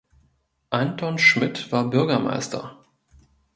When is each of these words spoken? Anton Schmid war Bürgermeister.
Anton 0.71 1.19
Schmid 1.19 1.71
war 1.71 1.91
Bürgermeister. 1.91 2.75